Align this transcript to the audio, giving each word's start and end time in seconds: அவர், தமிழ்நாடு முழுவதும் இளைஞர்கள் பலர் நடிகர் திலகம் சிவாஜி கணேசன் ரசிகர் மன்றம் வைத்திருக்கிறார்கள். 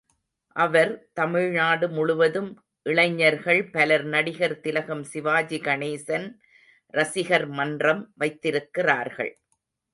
அவர், 0.55 1.09
தமிழ்நாடு 1.13 1.87
முழுவதும் 1.89 2.49
இளைஞர்கள் 2.85 3.61
பலர் 3.69 4.05
நடிகர் 4.05 4.59
திலகம் 4.59 5.03
சிவாஜி 5.03 5.59
கணேசன் 5.59 6.27
ரசிகர் 6.93 7.47
மன்றம் 7.49 8.03
வைத்திருக்கிறார்கள். 8.15 9.33